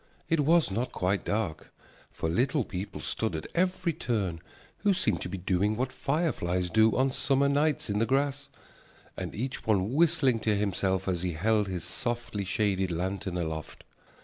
It 0.29 0.39
was 0.39 0.71
not 0.71 0.91
quite 0.91 1.23
dark, 1.23 1.71
for 2.11 2.27
Little 2.27 2.63
People 2.65 3.01
stood 3.01 3.35
at 3.35 3.45
every 3.53 3.93
turn 3.93 4.41
who 4.79 4.95
seemed 4.95 5.21
to 5.21 5.29
be 5.29 5.37
doing 5.37 5.75
what 5.75 5.91
fireflies 5.91 6.71
do 6.71 6.97
on 6.97 7.11
summer 7.11 7.47
nights 7.47 7.87
in 7.87 7.99
the 7.99 8.07
grass, 8.07 8.49
and 9.15 9.35
each 9.35 9.67
one 9.67 9.93
whistling 9.93 10.39
to 10.39 10.55
himself 10.55 11.07
as 11.07 11.21
he 11.21 11.33
held 11.33 11.67
his 11.67 11.83
softly 11.83 12.45
shaded 12.45 12.89
lantern 12.89 13.37
aloft. 13.37 13.83